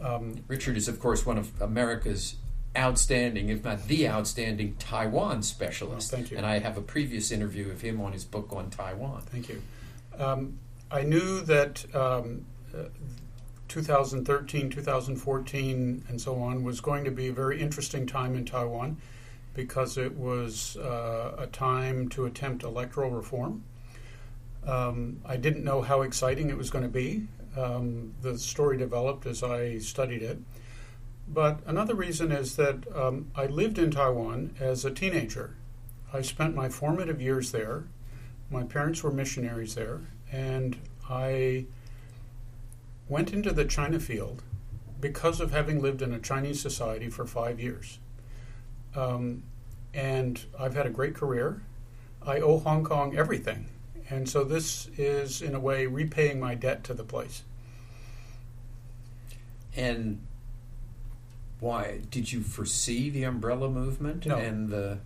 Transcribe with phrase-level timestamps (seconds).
[0.00, 2.36] Um, Richard is, of course, one of America's
[2.76, 6.12] outstanding, if not the outstanding, Taiwan specialist.
[6.12, 6.36] Oh, thank you.
[6.36, 9.22] And I have a previous interview of him on his book on Taiwan.
[9.22, 9.62] Thank you.
[10.18, 10.58] Um,
[10.90, 12.44] I knew that um,
[12.74, 12.84] uh,
[13.68, 18.98] 2013, 2014, and so on was going to be a very interesting time in Taiwan
[19.54, 23.64] because it was uh, a time to attempt electoral reform.
[24.66, 27.26] Um, I didn't know how exciting it was going to be.
[27.56, 30.38] Um, the story developed as I studied it.
[31.28, 35.56] But another reason is that um, I lived in Taiwan as a teenager.
[36.12, 37.84] I spent my formative years there.
[38.50, 40.76] My parents were missionaries there, and
[41.08, 41.66] I
[43.08, 44.42] went into the China field
[45.00, 47.98] because of having lived in a Chinese society for five years.
[48.94, 49.42] Um,
[49.92, 51.62] and I've had a great career.
[52.24, 53.68] I owe Hong Kong everything.
[54.08, 57.42] And so this is, in a way, repaying my debt to the place.
[59.74, 60.20] And
[61.60, 62.02] why?
[62.10, 64.36] Did you foresee the umbrella movement no.
[64.36, 64.98] and the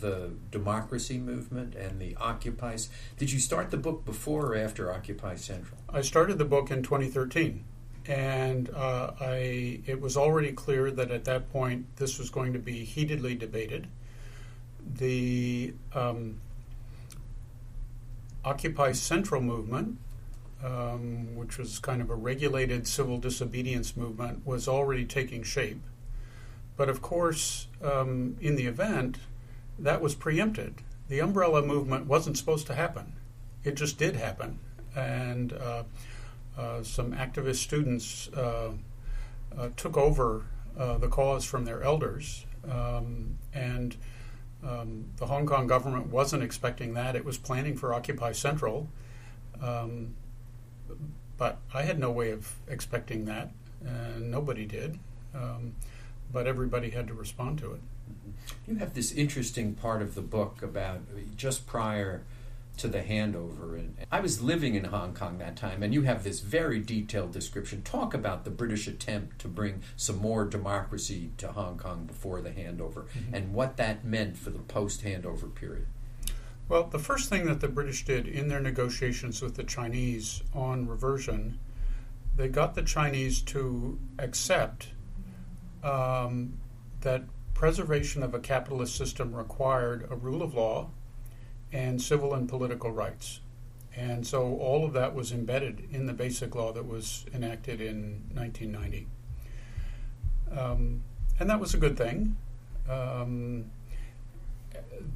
[0.00, 2.76] the democracy movement and the Occupy?
[3.16, 5.78] Did you start the book before or after Occupy Central?
[5.88, 7.64] I started the book in 2013
[8.06, 12.58] and uh, I it was already clear that at that point this was going to
[12.58, 13.86] be heatedly debated.
[14.84, 16.40] The um,
[18.44, 19.98] Occupy Central movement,
[20.62, 25.80] um, which was kind of a regulated civil disobedience movement, was already taking shape.
[26.76, 29.18] But of course, um, in the event,
[29.78, 30.82] that was preempted.
[31.08, 33.14] The umbrella movement wasn't supposed to happen.
[33.62, 34.58] It just did happen.
[34.96, 35.84] And uh,
[36.56, 38.72] uh, some activist students uh,
[39.56, 40.44] uh, took over
[40.76, 43.96] the cause from their elders, um, and
[44.66, 47.16] um, the Hong Kong government wasn't expecting that.
[47.16, 48.88] It was planning for Occupy Central,
[49.62, 50.14] um,
[51.36, 53.50] but I had no way of expecting that,
[53.84, 54.98] and nobody did.
[55.34, 55.74] Um,
[56.32, 57.80] but everybody had to respond to it.
[58.66, 61.00] You have this interesting part of the book about
[61.36, 62.22] just prior
[62.76, 63.78] to the handover.
[63.78, 67.32] And I was living in Hong Kong that time, and you have this very detailed
[67.32, 67.82] description.
[67.82, 72.50] Talk about the British attempt to bring some more democracy to Hong Kong before the
[72.50, 73.34] handover mm-hmm.
[73.34, 75.86] and what that meant for the post handover period.
[76.68, 80.88] Well, the first thing that the British did in their negotiations with the Chinese on
[80.88, 81.58] reversion,
[82.36, 84.88] they got the Chinese to accept
[85.82, 86.54] um,
[87.02, 90.90] that preservation of a capitalist system required a rule of law
[91.74, 93.40] and civil and political rights.
[93.96, 98.22] And so all of that was embedded in the basic law that was enacted in
[98.32, 99.06] 1990.
[100.56, 101.02] Um,
[101.38, 102.36] and that was a good thing.
[102.88, 103.66] Um,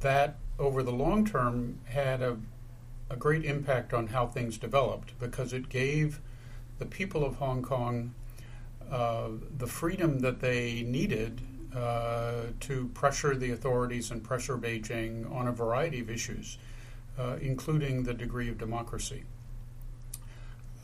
[0.01, 2.37] that, over the long term, had a,
[3.09, 6.19] a great impact on how things developed because it gave
[6.77, 8.13] the people of Hong Kong
[8.91, 11.41] uh, the freedom that they needed
[11.75, 16.57] uh, to pressure the authorities and pressure Beijing on a variety of issues,
[17.17, 19.23] uh, including the degree of democracy.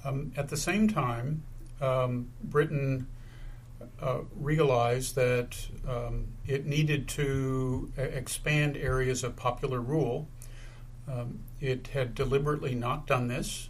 [0.03, 1.43] Um, at the same time,
[1.81, 3.07] um, Britain
[4.01, 10.27] uh, realized that um, it needed to expand areas of popular rule.
[11.07, 13.69] Um, it had deliberately not done this.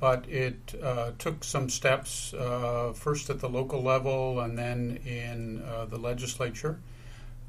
[0.00, 5.62] But it uh, took some steps, uh, first at the local level and then in
[5.62, 6.80] uh, the legislature.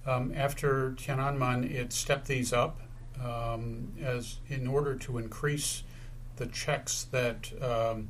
[0.06, 2.80] Um, after Tiananmen, it stepped these up
[3.24, 5.84] um, as in order to increase
[6.36, 8.10] the checks that um,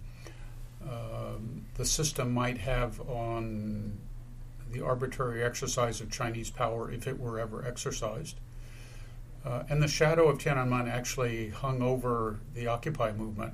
[0.84, 3.98] um, the system might have on
[4.72, 8.36] the arbitrary exercise of Chinese power if it were ever exercised.
[9.46, 13.54] Uh, and the shadow of Tiananmen actually hung over the Occupy movement.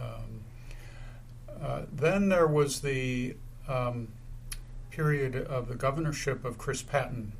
[0.00, 0.40] Um,
[1.62, 3.36] uh, then there was the
[3.68, 4.08] um,
[4.90, 7.32] period of the governorship of Chris Patten,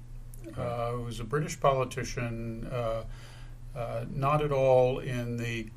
[0.56, 3.04] uh, who was a British politician, uh,
[3.76, 5.68] uh, not at all in the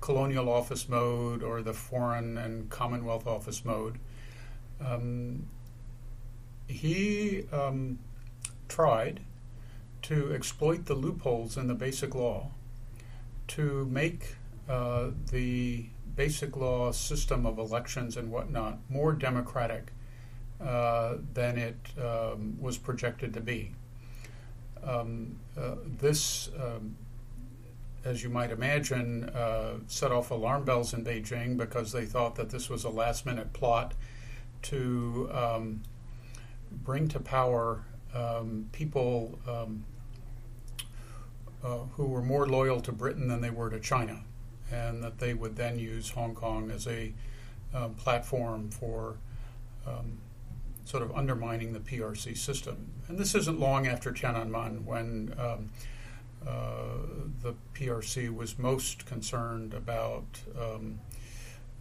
[0.00, 3.98] colonial office mode or the foreign and Commonwealth office mode.
[4.84, 5.46] Um,
[6.68, 7.98] he um,
[8.68, 9.20] tried
[10.02, 12.50] to exploit the loopholes in the basic law
[13.48, 14.36] to make
[14.68, 15.86] uh, the
[16.18, 19.92] basic law system of elections and whatnot more democratic
[20.60, 23.72] uh, than it um, was projected to be.
[24.82, 26.96] Um, uh, this, um,
[28.04, 32.50] as you might imagine, uh, set off alarm bells in Beijing because they thought that
[32.50, 33.94] this was a last minute plot
[34.62, 35.82] to um,
[36.72, 39.84] bring to power um, people um,
[41.62, 44.24] uh, who were more loyal to Britain than they were to China,
[44.72, 47.12] and that they would then use Hong Kong as a
[47.74, 49.16] uh, platform for
[49.86, 50.18] um,
[50.84, 52.90] sort of undermining the PRC system.
[53.08, 55.70] And this isn't long after Tiananmen when um,
[56.46, 57.06] uh,
[57.42, 60.24] the PRC was most concerned about
[60.58, 60.98] um,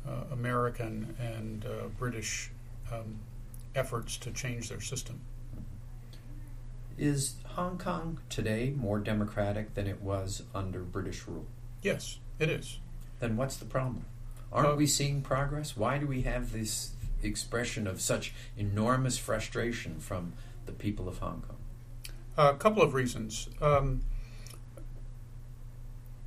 [0.08, 2.52] uh, American and uh, British
[2.92, 3.20] um,
[3.76, 5.22] efforts to change their system.
[6.98, 11.46] Is Hong Kong today more democratic than it was under British rule?
[11.82, 12.80] Yes, it is.
[13.20, 14.06] Then what's the problem?
[14.52, 15.76] Aren't uh, we seeing progress?
[15.76, 16.92] Why do we have this
[17.22, 20.34] expression of such enormous frustration from
[20.66, 21.58] the people of Hong Kong?
[22.38, 23.50] A couple of reasons.
[23.62, 24.02] Um,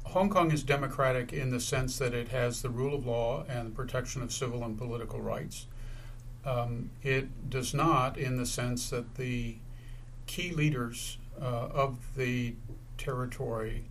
[0.07, 3.69] Hong Kong is democratic in the sense that it has the rule of law and
[3.69, 5.67] the protection of civil and political rights.
[6.45, 9.57] Um, it does not in the sense that the
[10.27, 12.55] key leaders uh, of the
[12.99, 13.85] territory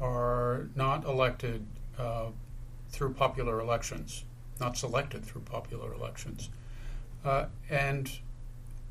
[0.00, 1.66] are not elected
[1.98, 2.26] uh,
[2.90, 4.24] through popular elections,
[4.60, 6.50] not selected through popular elections.
[7.24, 8.18] Uh, and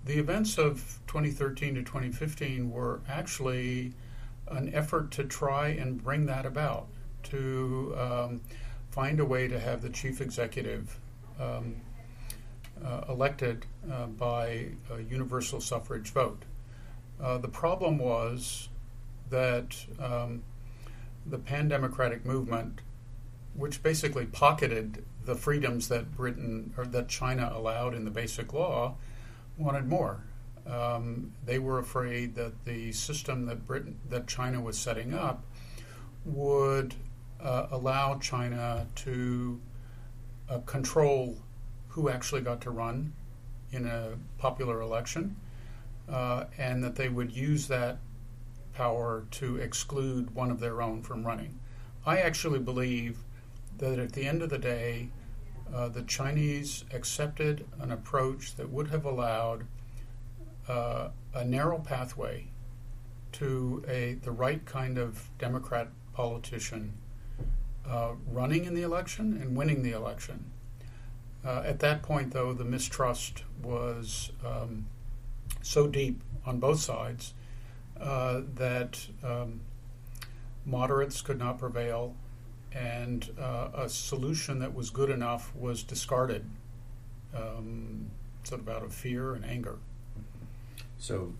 [0.03, 3.93] the events of 2013 to 2015 were actually
[4.49, 6.87] an effort to try and bring that about,
[7.23, 8.41] to um,
[8.91, 10.99] find a way to have the chief executive
[11.39, 11.75] um,
[12.83, 16.43] uh, elected uh, by a universal suffrage vote.
[17.21, 18.69] Uh, the problem was
[19.29, 20.43] that um,
[21.25, 22.81] the pan democratic movement,
[23.55, 28.95] which basically pocketed the freedoms that Britain or that China allowed in the basic law,
[29.57, 30.23] wanted more.
[30.67, 35.43] Um, they were afraid that the system that Britain that China was setting up
[36.25, 36.95] would
[37.39, 39.59] uh, allow China to
[40.49, 41.37] uh, control
[41.89, 43.13] who actually got to run
[43.71, 45.35] in a popular election,
[46.09, 47.99] uh, and that they would use that
[48.75, 51.59] power to exclude one of their own from running.
[52.05, 53.19] I actually believe
[53.77, 55.09] that at the end of the day,
[55.73, 59.65] uh, the Chinese accepted an approach that would have allowed
[60.67, 62.47] uh, a narrow pathway
[63.31, 66.93] to a the right kind of Democrat politician
[67.87, 70.51] uh, running in the election and winning the election.
[71.45, 74.87] Uh, at that point, though, the mistrust was um,
[75.61, 77.33] so deep on both sides
[77.99, 79.61] uh, that um,
[80.65, 82.15] moderates could not prevail,
[82.71, 86.49] and uh, a solution that was good enough was discarded,
[87.35, 88.09] um,
[88.43, 89.77] sort of out of fear and anger.
[90.97, 91.33] So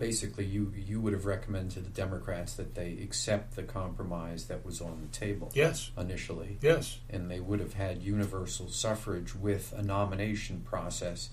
[0.00, 4.64] basically you you would have recommended to the Democrats that they accept the compromise that
[4.64, 5.52] was on the table.
[5.54, 5.92] Yes.
[5.96, 6.56] Initially.
[6.60, 6.98] Yes.
[7.08, 11.28] And they would have had universal suffrage with a nomination process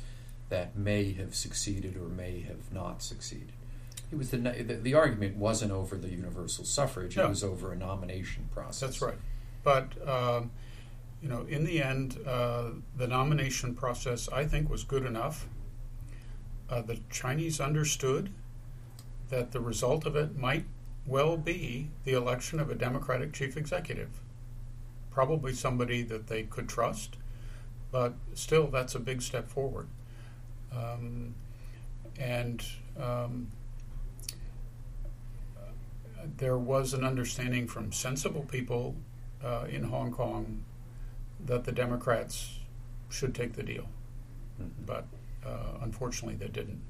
[0.50, 3.54] that may have succeeded or may have not succeeded.
[4.12, 7.26] It was the the, the argument wasn't over the universal suffrage; no.
[7.26, 8.80] it was over a nomination process.
[8.80, 9.18] That's right.
[9.64, 10.52] But um,
[11.22, 15.48] you know, in the end, uh, the nomination process I think was good enough.
[16.70, 18.30] Uh, the Chinese understood
[19.30, 20.66] that the result of it might
[21.06, 24.10] well be the election of a Democratic chief executive.
[25.10, 27.18] Probably somebody that they could trust,
[27.92, 29.88] but still, that's a big step forward.
[30.72, 31.34] Um,
[32.20, 32.64] and
[33.00, 33.48] um,
[36.38, 38.96] there was an understanding from sensible people
[39.44, 40.64] uh, in Hong Kong
[41.46, 42.60] that the Democrats
[43.10, 43.88] should take the deal,
[44.62, 44.70] mm-hmm.
[44.86, 45.06] but
[45.46, 46.82] uh, unfortunately, they didn't.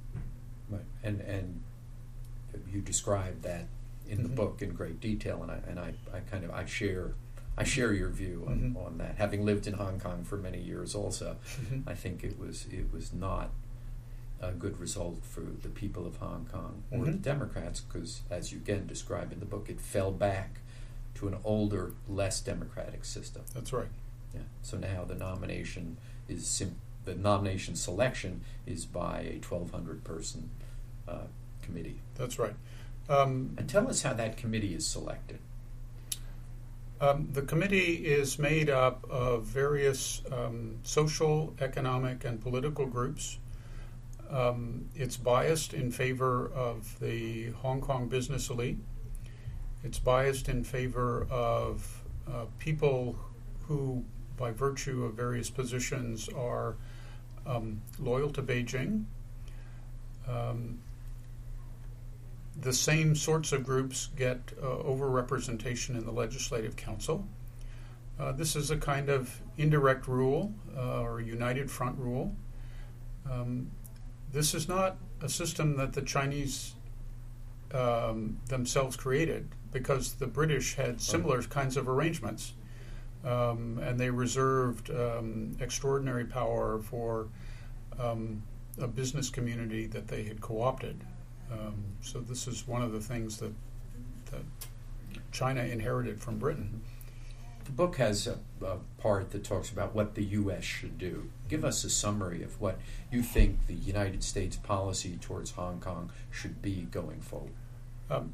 [0.69, 0.81] Right.
[1.03, 1.61] And and
[2.71, 3.67] you described that
[4.07, 4.35] in the Mhm.
[4.35, 7.13] book in great detail, and I and I, I kind of I share
[7.59, 8.85] I share your view on, Mhm.
[8.85, 9.15] on that.
[9.15, 11.83] Having lived in Hong Kong for many years, also, Mhm.
[11.87, 13.51] I think it was it was not
[14.41, 17.21] a good result for the people of Hong Kong or the Mhm.
[17.21, 20.59] Democrats, because as you again describe in the book, it fell back
[21.15, 23.43] to an older, less democratic system.
[23.53, 23.89] That's right.
[24.35, 24.41] Yeah.
[24.61, 30.49] So now the nomination is sim- the nomination selection is by a 1,200 person
[31.07, 31.27] uh,
[31.61, 32.01] committee.
[32.15, 32.55] That's right.
[33.09, 35.39] Um, And tell us how that committee is selected.
[36.99, 43.37] Um, the committee is made up of various um, social, economic, and political groups.
[44.29, 48.77] Um, it's biased in favor of the Hong Kong business elite.
[49.83, 53.17] It's biased in favor of uh, people
[53.67, 54.03] who,
[54.35, 56.75] by virtue of various positions, are
[57.45, 59.05] um, loyal to Beijing.
[60.27, 60.79] Um,
[62.59, 67.27] the same sorts of groups get uh, overrepresentation in the legislative council.
[68.19, 72.35] Uh, this is a kind of indirect rule uh, or united front rule.
[73.31, 73.69] Um,
[74.31, 76.75] this is not a system that the Chinese
[77.73, 82.53] um, themselves created because the British had similar kinds of arrangements.
[83.25, 87.27] Um, and they reserved um, extraordinary power for
[87.99, 88.41] um,
[88.79, 91.03] a business community that they had co opted.
[91.51, 93.53] Um, so this is one of the things that,
[94.31, 94.43] that
[95.31, 96.81] China inherited from Britain.
[97.67, 100.63] The book has a, a part that talks about what the U.S.
[100.63, 101.29] should do.
[101.49, 102.79] Give us a summary of what
[103.11, 107.51] you think the United States policy towards Hong Kong should be going forward.
[108.09, 108.33] Um,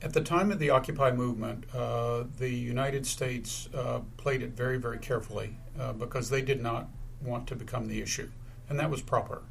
[0.00, 4.78] at the time of the Occupy movement, uh, the United States uh, played it very,
[4.78, 6.88] very carefully uh, because they did not
[7.20, 8.30] want to become the issue,
[8.68, 9.42] and that was proper.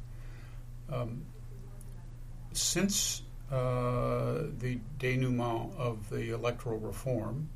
[0.90, 1.26] Um,
[2.54, 7.50] since uh, the denouement of the electoral reform,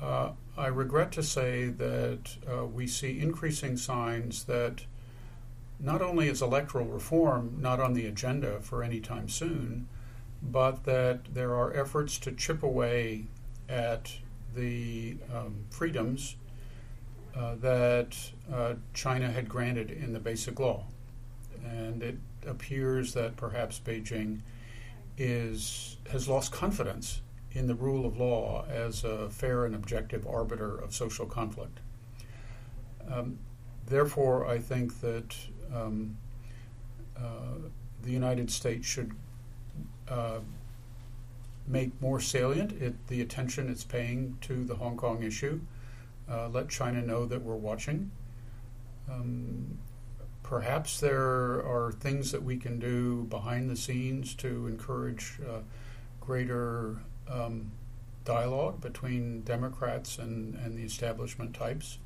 [0.00, 4.84] uh, I regret to say that uh, we see increasing signs that
[5.80, 9.88] not only is electoral reform not on the agenda for any time soon,
[10.42, 13.26] but that there are efforts to chip away
[13.68, 14.12] at
[14.54, 16.36] the um, freedoms
[17.36, 18.16] uh, that
[18.52, 20.84] uh, China had granted in the Basic Law.
[21.64, 24.40] And it appears that perhaps Beijing
[25.16, 27.20] is has lost confidence
[27.58, 31.80] in the rule of law as a fair and objective arbiter of social conflict.
[33.10, 33.38] Um,
[33.86, 35.34] therefore, I think that
[35.74, 36.16] um,
[37.16, 37.58] uh,
[38.02, 39.12] the United States should
[40.08, 40.38] uh,
[41.66, 45.60] make more salient it, the attention it's paying to the Hong Kong issue.
[46.30, 48.12] Uh, let China know that we're watching.
[49.10, 49.78] Um,
[50.44, 55.60] perhaps there are things that we can do behind the scenes to encourage uh,
[56.20, 56.98] greater
[57.30, 57.72] um,
[58.24, 61.98] dialogue between Democrats and, and the establishment types.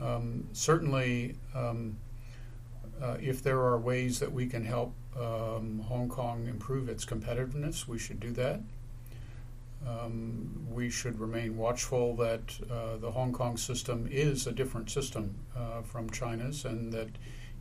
[0.00, 1.96] Um, certainly, um,
[3.02, 7.86] uh, if there are ways that we can help um, Hong Kong improve its competitiveness,
[7.86, 8.60] we should do that.
[9.86, 15.36] Um, we should remain watchful that uh, the Hong Kong system is a different system
[15.56, 17.08] uh, from China's and that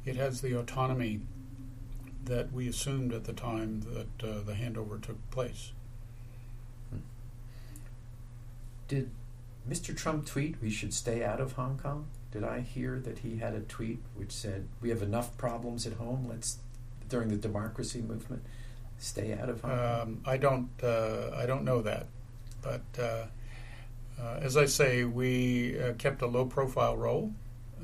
[0.05, 1.21] it has the autonomy
[2.25, 5.71] that we assumed at the time that uh, the handover took place.
[8.89, 9.11] Did
[9.69, 9.95] Mr.
[9.95, 12.07] Trump tweet we should stay out of Hong Kong?
[12.31, 15.93] Did I hear that he had a tweet which said we have enough problems at
[15.93, 16.27] home?
[16.27, 16.57] Let's
[17.07, 18.43] during the democracy movement
[18.97, 20.01] stay out of Hong Kong.
[20.01, 20.69] Um, I don't.
[20.83, 22.07] Uh, I don't know that,
[22.61, 23.25] but uh,
[24.21, 27.31] uh, as I say, we uh, kept a low-profile role.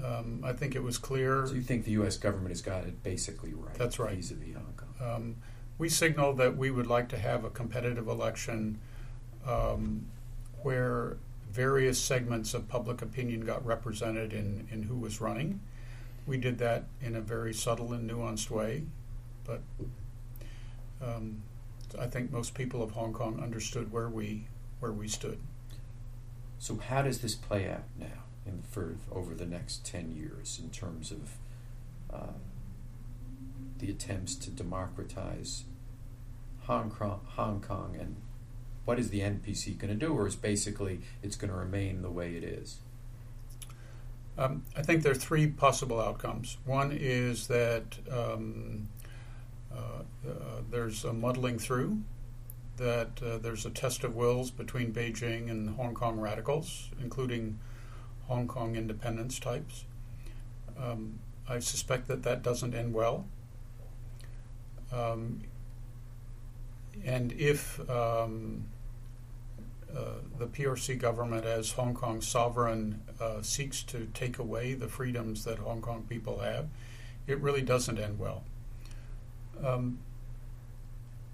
[0.03, 1.45] Um, I think it was clear.
[1.47, 2.17] So you think the U.S.
[2.17, 3.73] government has got it basically right?
[3.75, 4.15] That's right.
[4.15, 5.15] Vis-a-vis Hong Kong.
[5.15, 5.35] Um,
[5.77, 8.79] we signaled that we would like to have a competitive election
[9.47, 10.07] um,
[10.65, 11.17] where
[11.51, 15.59] various segments of public opinion got represented in, in who was running.
[16.25, 18.81] We did that in a very subtle and nuanced way,
[19.45, 19.61] but
[20.99, 21.43] um,
[21.99, 24.47] I think most people of Hong Kong understood where we
[24.79, 25.37] where we stood.
[26.57, 30.71] So how does this play out now in for over the next ten years in
[30.71, 31.31] terms of
[32.11, 32.39] uh,
[33.77, 35.65] the attempts to democratize
[36.63, 38.15] Hong Kong, Hong Kong, and
[38.85, 42.09] what is the NPC going to do, or is basically it's going to remain the
[42.09, 42.77] way it is?
[44.37, 46.57] Um, I think there are three possible outcomes.
[46.65, 48.89] One is that um,
[49.73, 50.31] uh, uh,
[50.69, 51.99] there's a muddling through,
[52.77, 57.57] that uh, there's a test of wills between Beijing and Hong Kong radicals, including
[58.27, 59.85] Hong Kong independence types.
[60.77, 63.25] Um, I suspect that that doesn't end well.
[64.91, 65.41] Um,
[67.03, 68.65] and if um,
[69.95, 75.43] uh, the PRC government, as Hong Kong's sovereign, uh, seeks to take away the freedoms
[75.45, 76.67] that Hong Kong people have,
[77.27, 78.43] it really doesn't end well.
[79.63, 79.99] Um,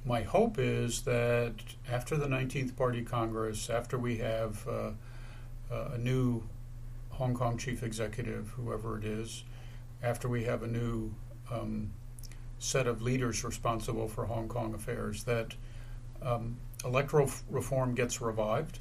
[0.05, 1.53] my hope is that
[1.89, 4.91] after the 19th Party Congress, after we have uh,
[5.69, 6.43] a new
[7.11, 9.43] Hong Kong chief executive, whoever it is,
[10.01, 11.13] after we have a new
[11.51, 11.91] um,
[12.61, 15.55] set of leaders responsible for Hong Kong affairs, that
[16.21, 18.79] um, electoral f- reform gets revived,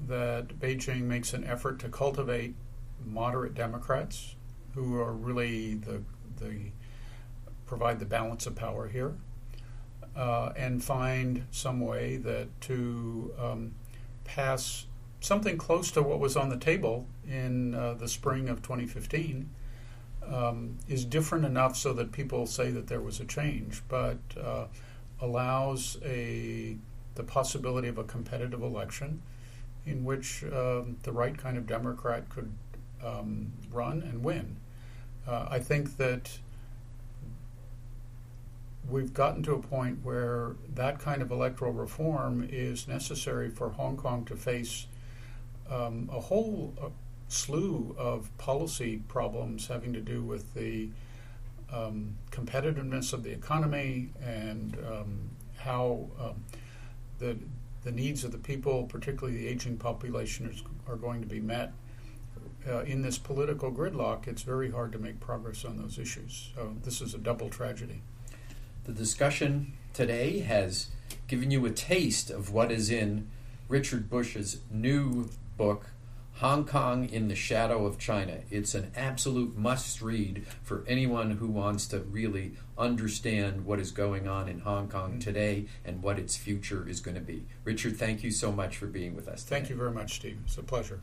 [0.00, 2.54] that Beijing makes an effort to cultivate
[3.04, 4.34] moderate Democrats
[4.74, 6.02] who are really the,
[6.38, 6.70] the
[7.66, 9.14] provide the balance of power here,
[10.16, 13.74] uh, and find some way that to um,
[14.24, 14.86] pass
[15.20, 19.50] something close to what was on the table in uh, the spring of 2015
[20.32, 24.66] um, is different enough so that people say that there was a change, but uh,
[25.20, 26.76] allows a
[27.14, 29.22] the possibility of a competitive election
[29.86, 32.52] in which um, the right kind of Democrat could
[33.02, 34.56] um, run and win.
[35.26, 36.38] Uh, I think that
[38.88, 43.96] we've gotten to a point where that kind of electoral reform is necessary for Hong
[43.96, 44.86] Kong to face
[45.70, 46.88] um, a whole uh,
[47.28, 50.88] slew of policy problems having to do with the
[51.72, 56.44] um, competitiveness of the economy and um, how um,
[57.18, 57.36] the
[57.86, 61.72] the needs of the people, particularly the aging population, is, are going to be met.
[62.68, 66.50] Uh, in this political gridlock, it's very hard to make progress on those issues.
[66.56, 68.02] So this is a double tragedy.
[68.82, 70.88] The discussion today has
[71.28, 73.28] given you a taste of what is in
[73.68, 75.86] Richard Bush's new book,
[76.40, 78.40] Hong Kong in the Shadow of China.
[78.50, 84.28] It's an absolute must read for anyone who wants to really understand what is going
[84.28, 87.46] on in Hong Kong today and what its future is going to be.
[87.64, 89.44] Richard, thank you so much for being with us.
[89.44, 89.56] Today.
[89.56, 90.38] Thank you very much, Steve.
[90.44, 91.00] It's a pleasure.